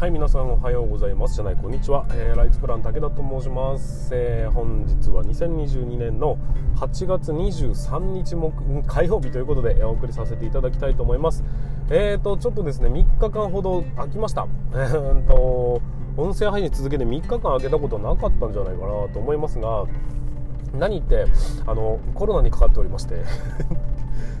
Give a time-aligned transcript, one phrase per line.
[0.00, 1.34] はい皆さんおはようございます。
[1.34, 6.38] じゃないこんにちは、えー、ライツプラン武田と申します、えー、本日は2022年の
[6.76, 11.44] 8月23日木火曜日ということでお送りさせていただきたいと思います。
[11.90, 14.46] えーとちょっとですね3日間ほど空きました。
[14.72, 15.82] えーと
[16.16, 19.84] 音声配信続けて3日間空けたことなかったんじゃないかなと思いますが
[20.72, 21.26] 何って
[21.66, 23.16] あのコロナにかかっておりまして。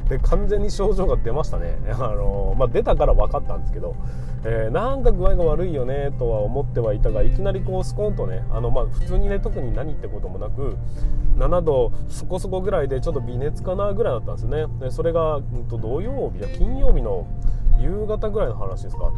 [0.08, 1.78] で完全に症状が出ましたね。
[1.92, 3.94] あの、まあ、出たから分かったんですけど、
[4.44, 10.76] えー、なんか具合が悪いよねとは思ってはいたがいきなりこうスコンとねあの、まあ、普通にね特に何ってこともなく
[11.36, 14.66] 7度そこそこぐらいでちょっと微熱かなぐらいだったんですね。
[14.80, 17.26] でそれが、うん、と土曜日や金曜日の
[17.78, 19.10] 夕方ぐらいの話ですか。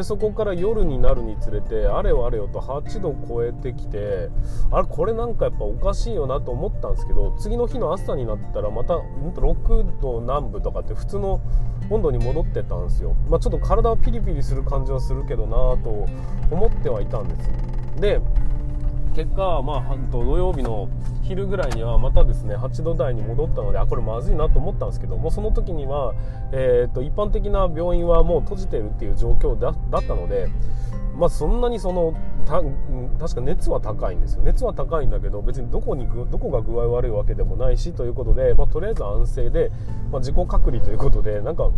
[0.00, 4.30] でそこから夜になるにつれてあれよあれよと8度超えてきて
[4.72, 11.42] あれこれなんかやっぱおかしいよなと思ったんですけど次の日の朝になったらまた6度南部とかって普通の
[11.90, 16.08] 温度に戻ってたんですよ、まあ、ちょっと体はピリピリする感じはするけどなと
[16.50, 17.50] 思ってはいたんです。
[18.00, 18.20] で
[19.20, 20.88] 結果、まあ、土曜日の
[21.22, 26.14] 昼ぐらいにはまたですね8度台に戻ったのであこれまずいなと思ったんですけどもその時には、
[26.52, 30.48] えーと、一般的な病院はもう閉じてるっていう状況だったので、
[31.14, 32.14] まあ、そんなにその
[32.46, 32.62] た
[33.18, 34.42] 確か熱は高いんですよ。
[34.42, 39.70] 熱は高いんだけど別にどこにどこが具合悪いわけでもないしということで、まあ、とりあえず安静で、
[40.10, 41.70] まあ、自己隔離ということでなんか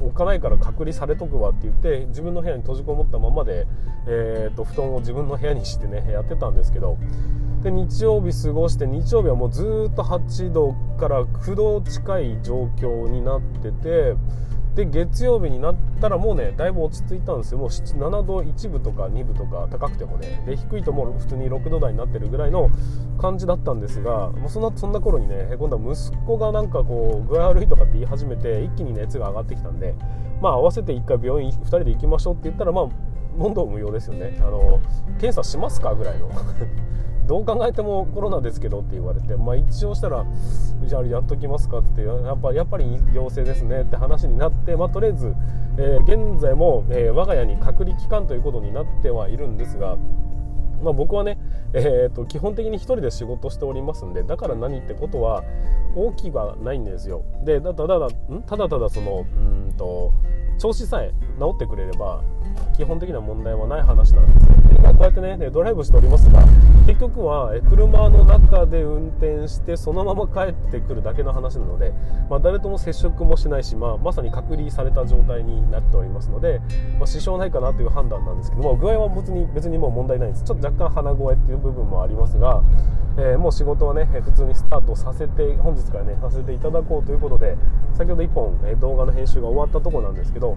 [0.00, 3.66] 置かないから隔離されとくわって言って自分の部屋に閉じこもったままで、
[4.06, 6.98] えーと、布団を自分の部屋にしてねやってたんですけど。
[7.62, 14.14] で日曜日過ごして日曜日はもうずっと8度から9度近い状況になってて
[14.74, 17.58] で月曜日になったらもうねだいぶ落ち着いたんですよ。
[17.58, 22.70] もう7度1分とか2分とか高くてもねで低いともう普通に6度台になってるぐらいの
[23.20, 29.94] 感じだったんですがもうそんなそんな頃にね今度は息子がなんかこう具合悪いとかって言い始めて一気に熱が上がってきたんで
[30.40, 32.88] まあ合わせて1回病院2人で行きましょうって言ったらまあ
[33.36, 34.36] 問答無用ですよね。
[34.40, 34.80] あの
[35.20, 36.28] 検査しますかぐらいの。
[37.30, 40.26] どう考えてもコロナですけどって言われて、まあ、一応したら
[40.82, 45.36] じゃあやっときますかってやっぱやっぱり陽性ですねって話になって、まあ、とりあえず、
[45.78, 49.96] えー、現在も、えー、我が家に隔離期間ということになってはいるんですが。
[50.82, 51.36] まあ、僕はね、
[51.74, 55.44] えーと、基本的に1人で仕事しておりますんでだから何ってことは
[55.94, 58.08] 大きくはないんですよでただただ
[58.46, 60.10] ただただそのうんと
[60.58, 62.22] 調子さえ治ってくれれば
[62.78, 66.44] 基本的な問題はない話なんです今こうやってねドライブしておりますが
[66.86, 71.92] 結局は車の中で運転してそのまま帰ってくるだけの話なので、
[72.28, 76.60] まあ、誰とも接触もしないし、まあ、まさに隔離された状態になっておりますので、
[76.98, 80.44] まあ、支障ないかなという判断なんですけども具合は別に別にもう問題ないんです。
[80.44, 82.62] ちょっと若干鼻声っていう部分もありますが、
[83.18, 87.56] えー、もう仕事はね普通にスタートさせて本日からねさせていただこうということで
[87.94, 90.56] 先ほど1本、え動画の編集が終わったところなんですけど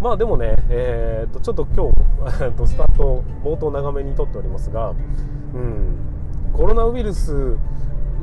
[0.00, 4.94] まあでもね、えー、とちょっと今日 スタート冒頭長めに撮っておりますが、
[5.54, 5.96] うん、
[6.52, 7.56] コロナウイルス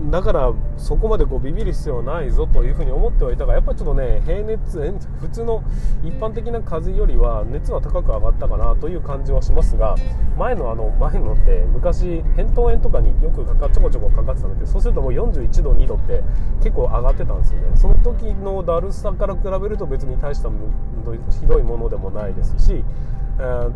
[0.10, 4.80] だからそこまでこうビビる必要はないぞというふうに思ってはいたがやっぱりちょっとね平熱
[5.20, 5.64] 普通の
[6.04, 9.96] 一般的な風邪よりは熱は高く上がったかなという感じはしますが
[10.38, 16.24] 前のあの前のって昔扁桃炎とかによくかかちょこちょこかかってたのでそうするともう41度2度って
[16.64, 17.72] 結構上がってたんですよね。
[17.76, 22.84] その時のだるさから比べると別に大したひどいものでもないですし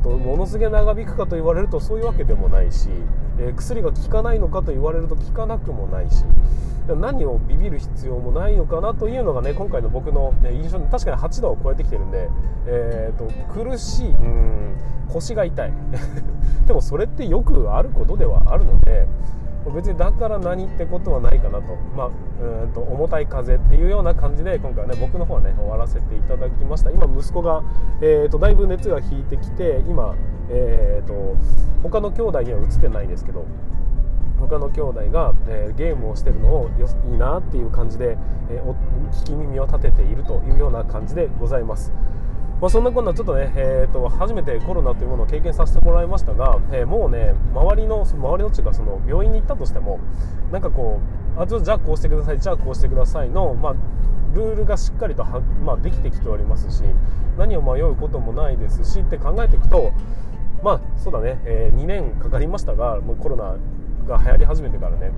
[0.03, 2.89] と、ものすげえ長引くかと言われるとそういうわけでもないし、
[3.39, 6.23] え、薬が効かないのかと言われると効かなくもないし
[6.87, 12.29] 何をビビる必要もないのかなというのがね今回の僕の、ね、印象に確かに8度を超えてきてるんで、
[12.67, 14.77] えーと、苦しいうん
[15.09, 15.73] 腰が痛い。
[16.67, 18.94] でもそれってよくあることではあるので
[19.75, 22.09] 別にだから何ってことはないかなと,、まあ、
[22.63, 27.63] うんと重たい風っていうような感じで今回はね僕の方はね終わらせていただきました今息子が、
[28.01, 30.15] えーと、だいぶ熱が引いてきて今、
[30.49, 31.35] えーと、
[31.83, 33.45] 他の兄弟には映ってないですけど
[34.39, 38.17] 他の兄弟が、えー、ゲームをしてるのをよいいなっていう感じで、
[38.49, 41.91] えー、聞き耳を立てているというような感じでございます。
[42.65, 49.99] まあ、そんなこんなちょっとね、えーと、初めてコロナというものを経験させてもらいましたが、えー、もうね周りの周りのっていうかその病院に行ったとしても
[50.51, 50.99] なんかこ
[51.37, 53.73] うあじゃあこうしてくださいじゃあこうしてくださいの、まあ、
[54.33, 56.81] ルールがしっかりとは、まあ、できてきておりますし
[57.37, 59.93] 何を迷うこともないですしって考えていくと
[60.63, 63.57] まあそうだね、えー、2年かかりましたがもうコロナ
[64.07, 65.11] が流行り始めてからね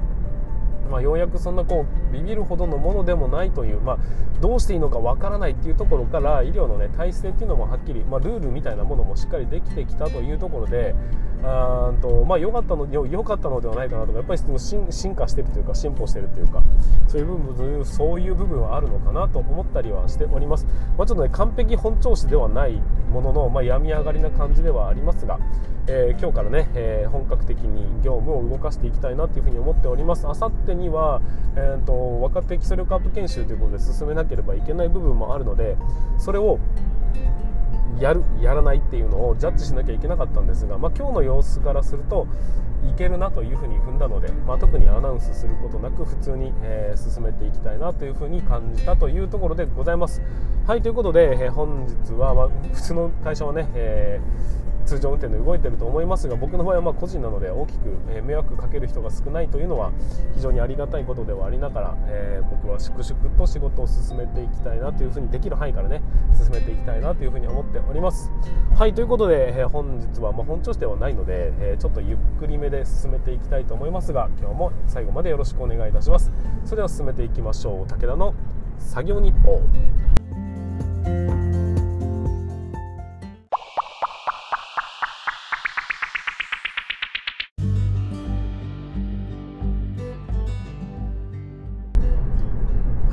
[0.88, 3.98] まあ、ようやくそんなこうビビるほどのものでもないという、まあ、
[4.42, 10.96] どうしていいのかわからないっていうところから医療の、ね、体制っていうのもはっきり、まあ、ルールみたいなものもしっかりできてきたというところで
[11.44, 16.62] あと、まあ、良かったの良かったのではないかなとかやっぱり進化してるというか進歩しているというか
[17.08, 20.66] そういう部分そういう部分はあるのかなと思ったりはしております、
[20.98, 22.82] まあ、ちょっとね完璧本調子ではない
[23.12, 25.40] ものの、まあ、病み上がりな感じではありますが、
[25.88, 30.28] えー、今日からね、えー、本格的に業務を動かしていきたいなというふうに思っております。
[30.28, 31.22] あさってには、
[31.56, 35.76] えーと、若手基礎力アップ研修ということで進めなければいけない部分もあるので
[36.18, 36.60] それを
[38.00, 42.28] やるやらないっていうのをジャッジしなきゃいけなかったんですが、まあ、今日の様子からすると
[42.88, 50.22] いけるなというふうに踏んだので、まあ、特にアナウンスすることなく普通に、えー、進めていきたいなというふうに感じたというところでございます。
[50.68, 59.92] はいということで、えー、本日は、まあ、普通の会社はね、えー通常運転で動いてると思いますが僕の場合はま個人なので大きく、え迷惑かける人が少ないというのは
[60.34, 66.02] 非常にありがたいことではありながら、えー、僕は粛々と仕事を進めていきたいなというふうにできる範囲からね
[66.42, 68.32] 進めていきたいなというふうに思っております。
[68.78, 76.32] はいということで、え、本日はま本調子ではないので、え、ちょっとゆっくりめで進めていきたいと思いますが今日も最後までよろしくお願いいたします。
[76.64, 77.88] それでは進めていきましょう。
[77.88, 78.34] 武田の
[78.80, 79.62] 作業日報。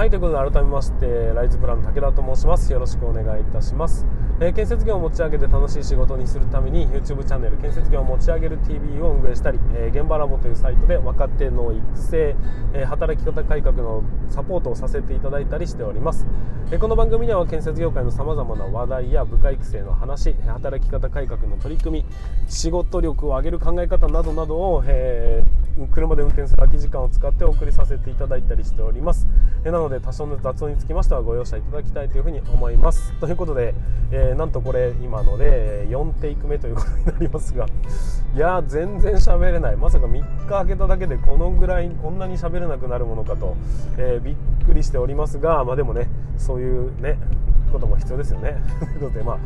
[0.04, 2.70] はいということで改めましてライズプラン武田と申します。
[2.70, 4.04] よろしくお願いいたします、
[4.38, 12.36] えー、建設業を持ち上げて楽しい仕事にするために YouTube チャンネル建設業を持ち上げる TV を運営したり、えー、現場ラボというサイトで若手の育成、
[12.74, 16.26] えー、働き方改革のサポートをさせていただいたりしております、
[16.70, 22.06] えこの番組では建設業界のさまざまな話題や部下育成の話働き方改革の取り組み
[22.46, 25.42] 仕事力を上げる考え方などなどを、え
[25.92, 29.26] 車で運転する空き時間を使ってお送りさせていただいたりしております、
[29.64, 33.12] えなので多少の雑音につきましてはご容赦いただきたいというふうに思います。
[33.20, 33.74] ということで、
[34.10, 37.66] えー、なんとこれ今ので4テイク目ということになりますが
[38.34, 39.76] いや全然喋れない。
[39.76, 43.56] まさか3日空けただけでこのぐらいこんなに喋れなくなるものかと、
[43.98, 44.34] えー、びっ
[44.66, 47.18] くりしておりますがまあでもねそういうね
[47.74, 48.56] ことも必要ですよね。
[48.80, 49.38] ということでまあ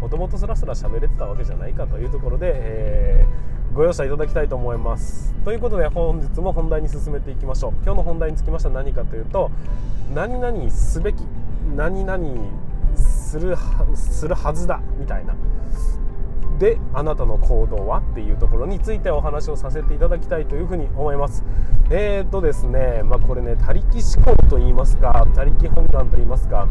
[0.00, 5.34] もともとスラスラ喋れてたわけじゃないかというところで、えーご容赦いただきたいと思います。
[5.44, 7.72] ということで本日も本題に進めていきましょう。
[7.84, 9.50] 今日の本題につきましては何かというと
[10.14, 11.16] 何々すべき
[11.76, 12.26] 何々
[12.94, 13.54] する
[13.94, 15.34] するはずだみたいな。
[16.58, 21.44] であなたの行動はっていうところについてお話をさせていただきたいというふうに思います。
[21.90, 23.86] えーとですねまあこれね他力
[24.16, 26.66] 思考と言いますか他力本願と言いますか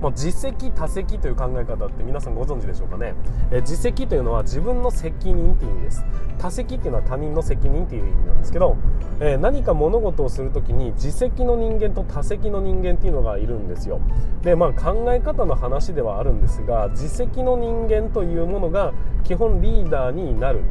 [0.00, 3.14] もう自責他責という考え方って皆さんご存知でしょうかね、
[3.50, 6.04] え自責というのは自分の責任っていう意味です。
[6.38, 8.76] 他責っていうのは他人の責任っていう意味なんですけど、
[9.20, 14.00] えー、何か物事をする時に自責の人間と他責の人間っていうのがいるんですよ。
[14.42, 18.94] でまあ考え方の話ではあるんですが自責の人間というものが
[19.24, 20.62] 基本リーダーになる。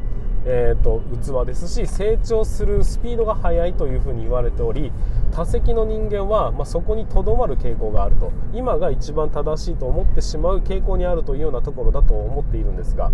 [0.46, 4.92] えーと、器ですし成長するスピードが速いというふうに言われており
[5.32, 8.32] 多席の人間は、まあ、そこにとどまる傾向があると。
[8.54, 13.12] 今が一番正しいと思ってしまう傾向にあるというようなところだと思っているんですが。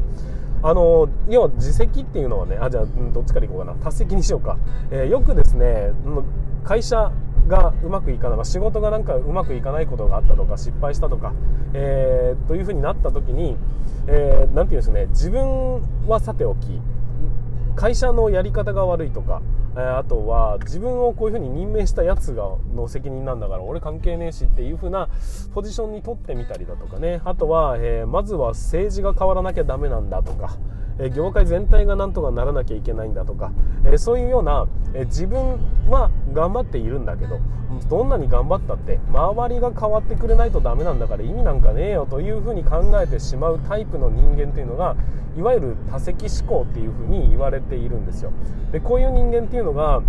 [0.64, 3.74] あの要は自責っていうのはねあじゃあどっちからいこうかな。
[3.74, 4.58] 多席にしようか、
[4.90, 5.92] えー、よくですね
[6.64, 7.12] 会社
[7.48, 11.34] がうまくいかない、仕事がなんかうまくいかないことがあったとか失敗したとか、
[11.74, 13.58] えー、というふうになった時に、
[14.08, 16.82] えー、て言うんですね自分はさておき
[17.76, 19.42] 会社のやり方が悪いとか、
[19.78, 22.44] え、あとは自分をこういうふうに任命したやつが
[22.74, 25.10] の責任なんだから俺関係ねえしっていうふうな
[25.54, 27.22] ポジションに取ってみたりだとかね。
[27.26, 30.58] あとは、え、まずは政治が変わらなきゃダメなんだとか、
[31.00, 33.52] え業界全体がなんとかならなきゃいけないんだとか、
[33.86, 35.60] えそういうような、え自分
[35.90, 37.40] は頑張っているんだけど
[37.90, 44.96] どんなに頑張ったって周りが変わってくれないとダメなんだから意味なんかねえよというふうに考えてしまうタイプの人間というのが
[45.38, 48.32] いわゆる多責思考っていうふうに言われているんですよ。
[48.72, 50.02] でこういう人間っていうのが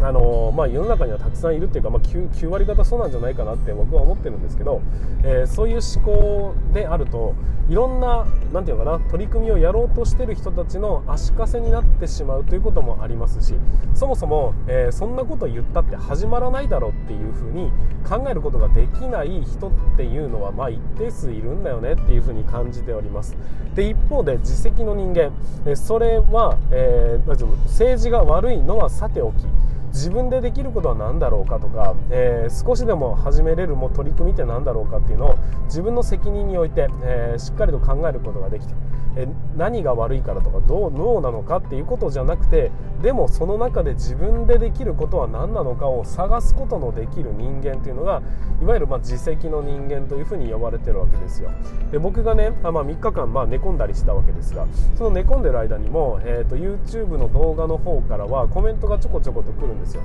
[0.00, 4.82] あのまあ、世の中にはたくさんいるっていうか、まあ9、9, 割方そうなんじゃないかなって僕は思ってるんですけど、
[5.22, 7.34] えー、そういう思考であると
[7.70, 13.54] いろんななんていうかな取り組みをやろうとしてる人たちの足かせになってしまうということもありますし
[13.94, 17.72] そもそも、えー、そんなこと言ったって始まらないだろうっていうふうに
[18.06, 23.34] 考えることができない人っていうのは、まあ、一定数いるんだよねっていうふうに感じております。
[23.74, 25.32] で一方で自責の人間、
[25.66, 29.46] えそれは、えー、政治が悪いのはさておき
[29.94, 38.74] 自分でできることは何だろうかとか、えー、少しでも始めれるも取り組みって何だろうかっていうのを自分の責任において、えー、しっかりと考えることができて、
[39.16, 42.72] え何が悪いからとかどう脳なのかっていうことじゃなくて
[43.02, 48.22] でもその中で自分でできることは何なのかを探すことのできる人間っていうのが
[48.60, 51.50] いわゆるまあ自責の人間というふうに呼ばれてるわけですよ。
[51.92, 60.02] で僕がね、あまあ、3日間まあ寝込んだりしたわけですがその寝込んでる間にも、えーと、YouTube の動画の方からはコメントがちょこちょこと来るんですですよ。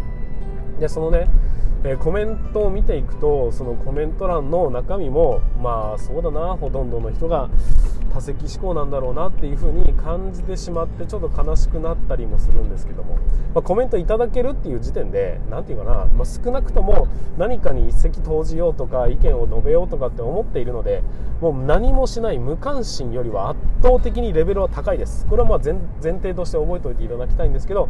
[0.80, 1.28] でそのね
[1.84, 7.50] え、コメントを見ていくとそのコメント欄の中身もまあそうだなほとんどの人が
[8.14, 13.16] 多席思考なんだろうなっていう風に感じてしまってちょっと悲しくなったりもするんですけども、
[13.54, 17.08] まあ、コメントいただけるっていう時点で何て言うかな、まあ、少なくとも
[17.38, 21.04] 何かに一石投じようとか意見を述べようとかって思っているので
[21.40, 25.26] もう何もしない無関心よりは圧倒的にレベルは高いです。
[25.28, 25.80] これはまあ前
[26.16, 27.88] 提として覚えておいていただきたいんですけど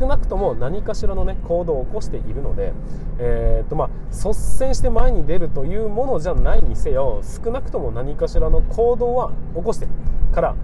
[0.00, 2.72] 少なくとも何かしらのね行動を起こしているので、
[3.18, 3.31] えー
[3.68, 9.86] とまあ、率先して前に出るというものじゃないにせよ少なくとも何かしらの行動は起こして
[10.32, 10.54] から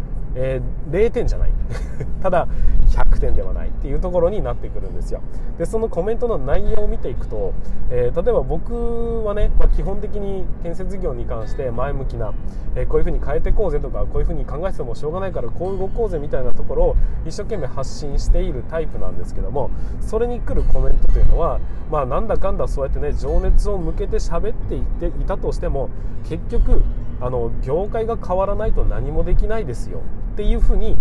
[0.40, 1.50] えー、0点じゃない。
[2.22, 2.46] ただ
[2.88, 3.68] 100点ではない。
[3.68, 5.20] っていうところになってくるんですよ。
[5.56, 7.52] でそのコメントの内容を見ていくと、
[7.90, 12.32] えー、例えば僕はね、まあ、基本的に建設業に関して前向きな、
[12.74, 25.90] えー、こういうふうに変えていこうぜとかこういうふうに考えててもしょうがないからこう動こうぜみたいなところを一生懸命発信しているタイプなんですけどもそれに来るコメントというのはまあなんだかんだそうやってね情熱を向けて喋っていっていたとしても
[26.28, 26.82] 結局
[27.20, 30.00] あの業界が変わらないと何もできないですよ。
[30.34, 30.96] っていうふうに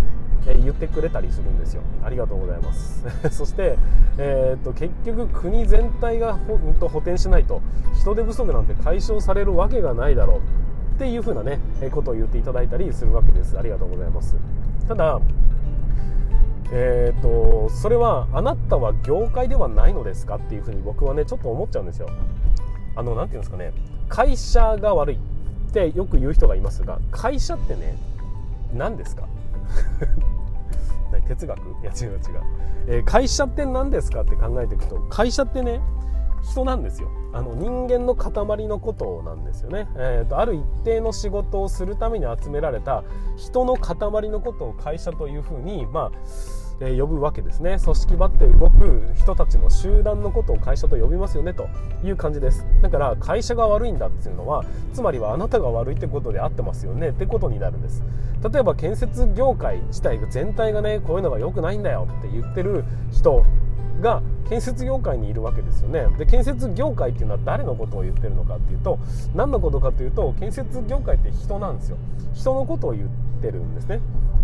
[0.45, 1.81] 言ってくれたりするんですよ。
[2.03, 3.05] ありがとうございます。
[3.29, 3.77] そして、
[4.17, 7.61] えー、っと結局国全体がほんと補填しないと
[7.99, 10.37] 人手不足なんて解消されるわけがないだろう。
[10.37, 11.59] っていうふうなね
[11.91, 13.57] ことを言っていただいたりするわけです。
[13.57, 14.35] ありがとうございます。
[14.87, 15.19] ただ
[16.69, 20.35] えーと、それはあなたは業界ではないのですか？
[20.35, 22.09] っていうふうに僕はねちょっと思っちゃうんですよ。
[22.95, 23.71] あの何て言うんですかね。
[24.09, 25.19] 会社が悪い。
[25.67, 27.95] ってよく言う人がいますが会社ってね
[28.73, 29.27] 何ですか？
[31.27, 31.59] 哲学？
[31.59, 32.19] いや違う違う、
[32.87, 35.81] えー、会社って何ですかって考えていくと会社ってね
[36.43, 37.09] 人なんですよ。
[37.33, 43.03] あの人間の塊のことなんですよね、えーと、ある一定の仕事をするために集められた
[43.35, 43.95] 人の塊
[44.29, 46.11] のことを会社というふうにまあ
[46.79, 47.77] えー、呼ぶわけですね。
[47.79, 51.67] 組織場って動く人たちの集団のことを会社と呼びますよねと
[52.03, 52.65] いう感じです。
[52.81, 58.03] だから会社が悪いんだっていうのはつまりはあなたが悪いってことであってますよねってことになるんです。
[58.51, 63.43] 例えば建設業界自体が全体がねこういうのが良くないんだよって言ってる人
[64.01, 66.05] が建設業界にいるわけですよね。
[66.19, 68.99] で建設業界っていうのは誰のことを言ってるのかっていうと
[69.33, 71.97] 何のことかというと建設業界って人なんですよ。
[72.35, 74.01] 人のことを言っててるんですね。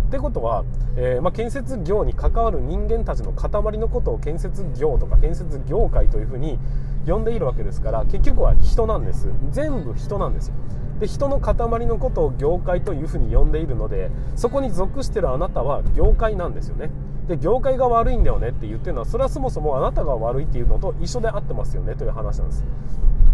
[0.08, 0.64] ってことは、
[0.96, 6.60] えー、まあ、建設業に関わる人間たちの塊のことを建設業とか建設業界というふうに
[7.08, 9.28] 呼んでいるわけですから結局は人なんです。
[9.50, 10.56] 全部人なんですよ。
[11.00, 11.56] で人の塊
[11.88, 16.92] のことを業界というふうに呼んでいるのでそこに属してるあなたは業界なんですよね。
[17.28, 22.64] で業界が悪いんだよねって言ってるのはそれはそもそもあなたが悪いっていうのと一緒であってますよねという話なんです。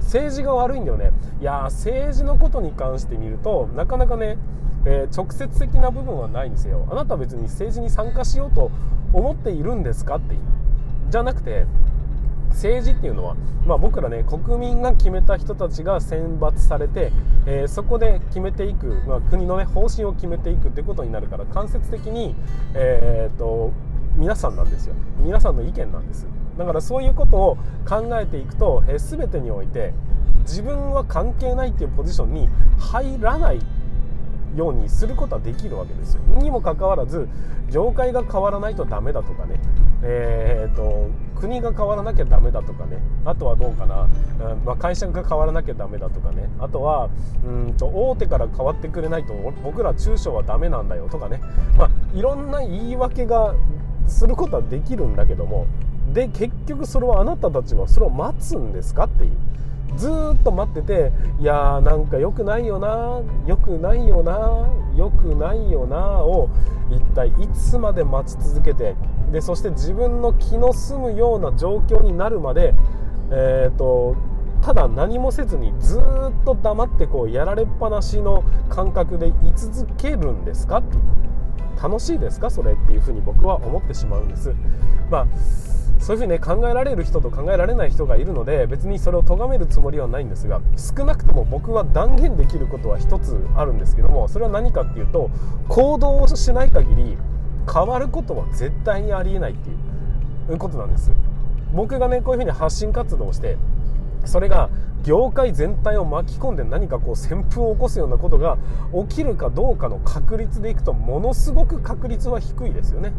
[0.01, 1.11] 政治が悪いんだよね。
[1.41, 4.37] いや政治のことに関して見るとなかなかね
[4.85, 6.87] えー、直接的な部分はないにせよ。
[6.89, 8.71] あなたは別に政治に参加しようと
[9.13, 10.35] 思っているんですかって
[11.09, 11.65] じゃなくて
[12.49, 17.11] 政治っていうのは、まあ、僕らね国民が決めた人たちが選抜されて、
[17.45, 22.35] えー、そこで決めていく、まあ、国の、ね、方針を決めていくってことになるから間接的に、
[22.73, 23.71] えーと、
[24.15, 24.95] 皆さんなんですよ。
[25.19, 26.27] 皆さんの意見なんです。
[26.57, 27.57] だからそういうことを
[27.87, 29.93] 考えていくと、えー、全てにおいて
[30.41, 33.59] 自分は関係ないっていうポジションに入らない
[34.55, 36.21] ようにすることはできるわけですよ。
[36.41, 37.27] にもかかわらず
[37.69, 39.59] 業界が変わらないとダメだとかね。
[40.01, 42.99] えーと、国が変わらなきゃダメだとかね。
[43.25, 44.07] あとはどうかな、
[44.51, 46.49] うんまあ、会社が変わらなきゃダメだとかね。
[46.59, 47.09] あとは
[47.45, 51.41] うんと大手から変わってくれないと僕ら中小はダメなんだよとかね、
[51.77, 53.53] まあ、いろんな言い訳が
[54.07, 55.67] することはできるんだけども。
[56.13, 59.31] で結局それはあなたたちはそれを待つんですかっていう。
[59.95, 66.49] ずっと待ってていやーなんか良くないよな良くないよな良くないよなを
[66.89, 68.95] 一体いつまで待ち続けて
[69.31, 72.73] でそして自分の気の済むような状況になるまで
[73.31, 74.15] えっ、ー、と
[74.61, 76.01] ただ何もせずにずっ
[76.45, 80.83] と黙ってこうやられっぱなしの感覚で居続けるんですか
[81.81, 82.49] 楽しいですか？
[82.49, 84.53] それっていうふうに僕は思ってしまうんです。
[85.09, 85.27] まあ
[85.99, 95.29] そういうふうにね考えられる人と考えられない人がいるので別にそれを咎めるつもりはないんですが少なくとも僕は断言できることは一つあるんですけどもそれは何かっていうと
[95.67, 97.17] 行動をしない限り
[97.71, 99.69] 変わることは絶対にありえないって
[100.51, 101.11] いうことなんです。
[101.73, 103.57] 僕がねこういうふうに発信活動をして
[104.25, 104.69] それが
[105.03, 108.57] 業界全体を巻き込んで何かこう旋風を起こすようなことが
[109.09, 113.13] 起きるかどうかの確率でいくとものすごく確率は低いですよね、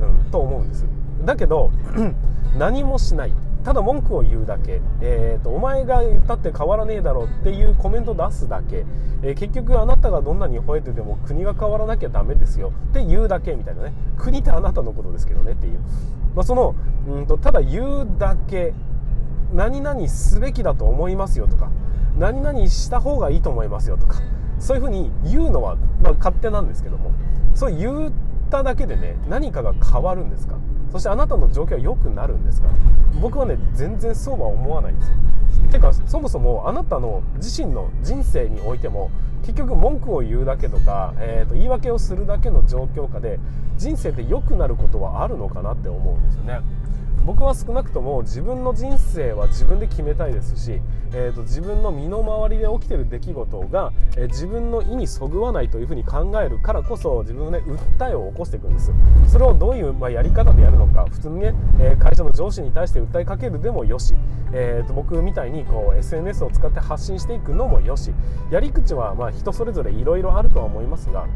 [0.00, 0.86] うん、と思うんです。
[1.24, 1.70] だけど
[2.58, 3.32] 何もしない。
[3.64, 8.84] ただ文句を言うだけ、えーと、お前が言ったって変わらねえだろうっていうコメント出すだけ、
[9.22, 12.72] えー、結局あなたがどんなに吠えてても国が変わらなきゃダメですよ。
[12.90, 13.92] って言うだけみたいなね。
[14.18, 15.78] 国ってあなたのことですけどねっていう、
[16.34, 16.74] まあ、その
[17.08, 18.74] うんとただ言うだけ。
[19.54, 21.70] 何々すべきだと思いますよとか。
[22.18, 24.20] 何々した方がいいと思いますよとか。
[24.58, 27.12] そういうふうに言うのは、まあ、勝手なんですけども。
[27.54, 28.12] そう言う
[28.52, 30.56] っただけでね何かが変わるんですか？
[30.92, 32.68] そしてあなたの状況は良くなるんですか？
[33.22, 35.16] 僕はね全然そうは思わないんですよ。
[35.70, 43.40] てかそもそもあなたの自身の人生においても結局文句を言うだけとか、えー、と言い訳をするだけの状況下で
[43.78, 46.60] 人生って良くなることはあるのかなって思うんですよね。
[47.24, 50.80] 僕は少なくとも自分の人生は自分で決めたいですし、
[51.14, 57.58] えーと、自分の身の回りで起きてる出来事が、えー、自分の意にそぐわないというふうに考えるからこそ自分のね
[57.98, 58.92] 訴えを起こしていくんです。
[59.28, 61.06] それをどういう、まあ、やり方でやるのか。
[61.10, 64.14] 普通にね、えー、会社の上司に対して訴えかけるでもよし、
[64.52, 68.12] えーと、僕みたいにこう SNS を使って発信していくのもよし。
[68.50, 71.26] やり口はまあ人それぞれいろいろあるとは思いますが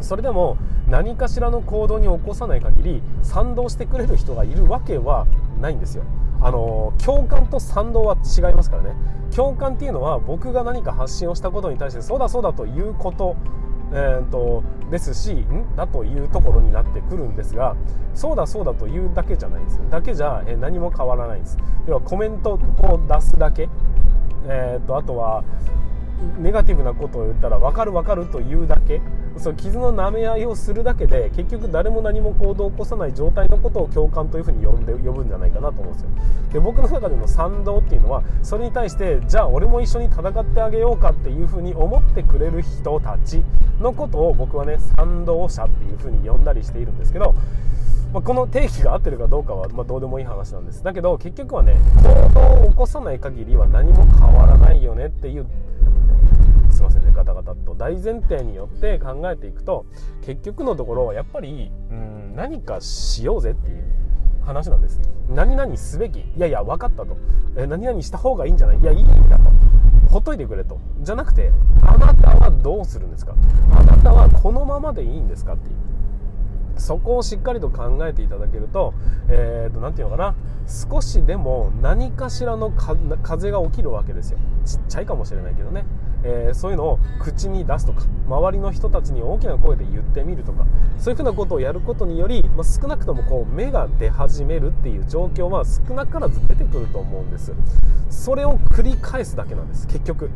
[0.00, 0.56] それでも
[0.88, 5.26] 何かしらの行動に起こさない限り賛同してくれる人がいるわけは
[5.60, 6.04] ないんですよ。
[6.42, 8.94] あの共感と賛同は違いますからね。
[9.34, 13.36] 共感っていうのは僕が何か発信をしたことに対してそうだそうだということ
[13.92, 15.74] えーと、ですしん？
[15.74, 17.74] だというところになってくるんですが
[18.14, 19.80] そうだそうだというだけじゃないんです。
[19.90, 21.58] だけじゃ、え何も変わらないんです。
[21.88, 23.68] 要はコメントを出すだけ、
[24.46, 25.42] えーとあとは
[26.38, 29.00] ネガティブなことを言ったら分かる分かるというだけ。
[29.36, 36.08] その傷の舐め合いをするだけで結局誰も何も行動を起こさない状態のことを共感というふうに呼んで呼ぶんじゃないかなと思うんですよ。
[36.52, 43.42] で僕の中での賛同っていうのはそれに対してじゃあ俺も一緒に戦ってあげようかっていうふうに思ってくれる人たち
[43.80, 47.34] のことを僕はね賛同者っていうふうに呼んだりしているんですけど
[48.12, 50.82] まあ、この定義が合ってるかどうかは、まあ、どうでもいい話なんです。
[50.82, 55.46] だけど結局はね行動を起こさない限りは何も変わらないよねっていう
[56.70, 57.74] すいませんねガタガタと。
[57.74, 59.86] 大前提によって考えていくと
[60.22, 63.84] 結局のところやっぱりうん何かしようぜっていう
[64.44, 65.00] 話なんです。
[65.28, 66.20] 何々すべき。
[66.20, 67.16] いやいや分かったと。
[67.56, 68.78] え何々した方がいいんじゃない？
[68.78, 69.50] いやいいんだと。
[70.10, 70.78] ほっといてくれと。
[71.00, 73.34] じゃなくてあなたはどうするんですか？
[73.72, 75.74] あなたはこのままでいいんですかっていう。
[76.76, 78.94] そこをしっかりと考えていただけると,、
[79.28, 80.34] えーと、て言うのかな？
[80.66, 84.38] 少しでも何かしらの風が起きるわけですよ。
[84.64, 85.84] ちっちゃいかもしれないけどね、
[86.22, 90.66] えー、そういうのを口に出すとか周りの人たちに大きな声で言ってみるとか
[90.98, 97.52] そういうふうなことをやることにより、まあ、少なくともこう芽が出始めるっていう状況は少なからず出てくると思うんです。
[98.10, 100.30] それを繰り返すだけなんです結局。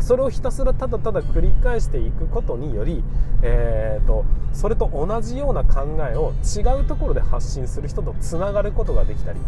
[0.00, 3.02] それをひたすらただただ繰り返していくことにより、
[3.42, 9.40] えーと、それと同じような考えを違うところで発信する人とつながることができたり、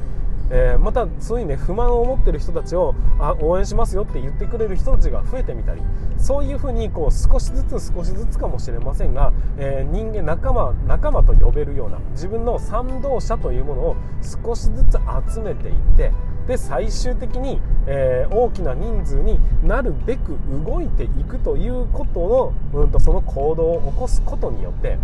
[0.50, 5.80] えー、またそういうね不満を持っている人たちをあ応援しますよって言ってくれる人たちが増えてみたり
[6.18, 13.96] そういうふうにこう少しずつ少しずつかもしれませんが、えー、人間仲間仲間と呼べるような自分の賛同者というものを
[14.44, 14.98] 少しずつ
[15.32, 16.12] 集めていって
[16.50, 20.36] で最終的に、えー、大きな人数になるべく
[20.66, 24.98] 動いていくということの、うんと、その行動を起こすことによって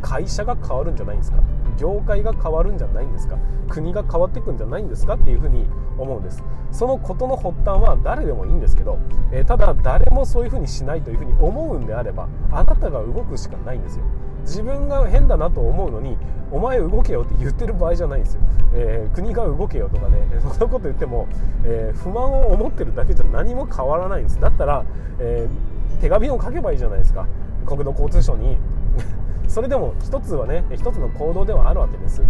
[0.00, 1.38] 会社が変わるんじゃないんですか？
[1.76, 3.36] 業界が変わるんじゃないんですか？
[3.68, 5.14] 国が変わっていくんじゃないんですか？
[5.14, 5.66] っていうふうに
[5.98, 6.42] 思うんです。
[6.70, 8.98] そのことの発端は誰でもいいんですけど、
[9.32, 14.04] えー、ただ誰もそういうふうにしないというふうに思うんであればあなたが動くしかないんですよ。
[14.42, 16.16] 自分が変だなと思うのに
[16.50, 18.40] お前動けよって言ってる場合じゃないんですよ、
[18.74, 21.26] えー、国が動けよとかねそんなこと言っても、
[21.64, 24.40] えー、不満を思ってるだけじゃ何も変わらないんです。
[24.40, 24.84] だったら、
[25.18, 27.26] えー、手紙を書けばいいじゃないですか。
[27.66, 28.58] 国土交通省に。
[29.48, 32.22] それでも一つはね一つの行動ではあるわけです。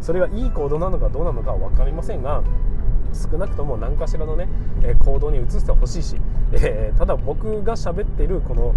[0.00, 2.42] それがいい行動なのかどうなのかは分かりませんが
[3.12, 4.48] 少なくとも何かしらのね
[5.04, 6.16] 行動に移してほしいし、
[6.52, 8.74] えー、ただ僕が喋っているこの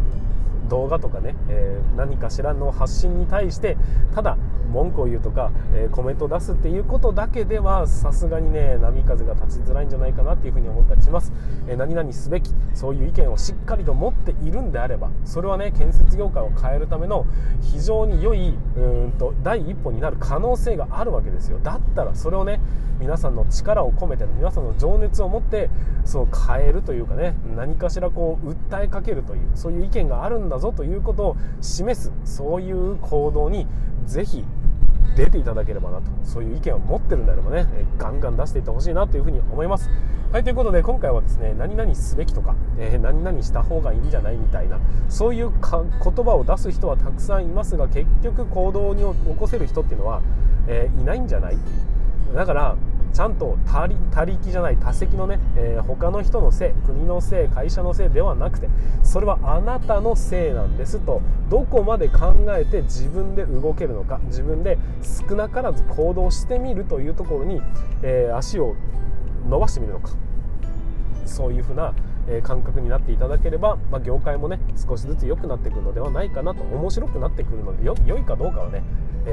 [0.69, 3.77] 動画とかね、えー、何かしらの発信に対して
[4.15, 4.37] ただ
[4.71, 11.33] 文句を言うとか、えー、コメントを出すっていうことだけではさすがにね波風が立ちづらいんじゃないかなっていうふうに思ったりします、
[11.67, 17.25] えー、何々すべきそういう意見をしっかりと持っているんであればそれはね建設業界を変えるための
[17.61, 21.59] 非常に良いうんと第一歩になる可能性があるわけですよ。
[21.59, 22.59] だったらそれをね
[22.99, 25.69] 皆さんの力を込めて皆さんの情熱を持って
[26.03, 33.67] その変えるというかね何かしらこう訴えかけるというそういう意見があるんだぞということを示すそういう行動に
[34.05, 34.43] ぜひ
[35.15, 39.89] 出ていただければなとそういう意見を持ってるんであればね、えガンガン出していってほしいなというふうに思います。
[40.31, 50.21] はいということで今回はですね何々すべきとか、えー、何々した方がいいんじゃないみたいなそういうか言葉を出す人はたくさんいますが結局行動に起こせる人っていうのは、
[50.67, 51.57] えー、いないんじゃない？
[52.35, 52.75] だから
[53.19, 53.85] ちゃんと他
[54.23, 58.69] 力じゃない他責のね、えー、他の人のせい国のせい会社のせいではなくて
[59.03, 64.77] それはあなたのせいなんですとどこまで考えて自分で動けるのか自分で
[65.29, 67.61] 少なからず行動してみるというところに、
[68.03, 68.77] えー、足を
[69.49, 70.11] 伸ばしてみるのか
[71.25, 71.93] そういうふうな
[72.43, 78.81] 感覚になっていただければ、まあ、業界もね少しずつ良くなってくるのではないかなと面白くなってくるのでよ良いかどうかはね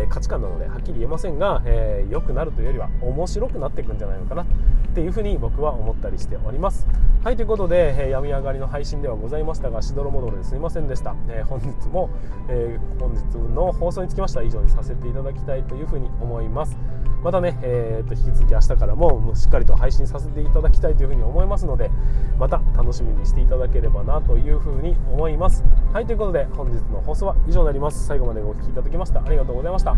[0.02, 4.46] え、価値観なのではっきり言えませんが、えー、良くなるというよりは面白くなっていくんじゃないのかなっ
[4.94, 6.86] ていうふうに僕は思ったりしております。
[7.24, 12.10] はいということで、えー、病み上がりの配信ではございましたがしどろもどろですいませんでした、え本日も、
[12.48, 16.78] え本日の放送につきましては以上にさせていただきたいというふうに思います。
[17.22, 21.90] またね、えー、と引き続き明日からもしっかりと配信させていただきたいというふうに思いますので
[22.38, 25.64] また楽しみにしていただければなというふうに思います。
[25.92, 28.06] はいということで本日の放送は以上になります。
[28.06, 29.96] 最後までお聴きいただきましたありがとうございました。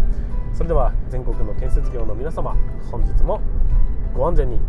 [0.55, 2.57] それでは全国の建設業の皆様
[2.91, 3.41] 本日も
[4.15, 4.61] ご安全に。